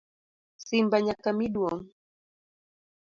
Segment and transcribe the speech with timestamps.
[0.65, 1.81] Simba nyaka mi duong.